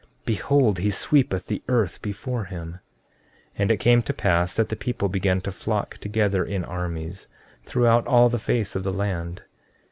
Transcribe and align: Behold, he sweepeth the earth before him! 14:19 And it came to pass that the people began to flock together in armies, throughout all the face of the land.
Behold, 0.25 0.79
he 0.79 0.89
sweepeth 0.89 1.45
the 1.45 1.61
earth 1.67 2.01
before 2.01 2.45
him! 2.45 2.79
14:19 2.79 2.79
And 3.59 3.69
it 3.71 3.77
came 3.77 4.01
to 4.01 4.13
pass 4.13 4.51
that 4.55 4.69
the 4.69 4.75
people 4.75 5.09
began 5.09 5.41
to 5.41 5.51
flock 5.51 5.99
together 5.99 6.43
in 6.43 6.65
armies, 6.65 7.27
throughout 7.65 8.07
all 8.07 8.27
the 8.27 8.39
face 8.39 8.75
of 8.75 8.83
the 8.83 8.91
land. 8.93 9.43